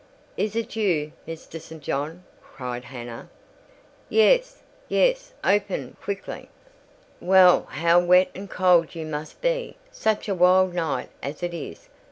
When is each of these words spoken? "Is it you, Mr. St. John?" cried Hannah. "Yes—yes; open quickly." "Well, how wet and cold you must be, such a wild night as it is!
"Is 0.35 0.55
it 0.55 0.75
you, 0.75 1.11
Mr. 1.27 1.61
St. 1.61 1.79
John?" 1.83 2.23
cried 2.41 2.85
Hannah. 2.85 3.29
"Yes—yes; 4.09 5.33
open 5.43 5.95
quickly." 6.01 6.49
"Well, 7.19 7.67
how 7.69 7.99
wet 7.99 8.31
and 8.33 8.49
cold 8.49 8.95
you 8.95 9.05
must 9.05 9.41
be, 9.41 9.77
such 9.91 10.27
a 10.27 10.33
wild 10.33 10.73
night 10.73 11.09
as 11.21 11.43
it 11.43 11.53
is! 11.53 11.87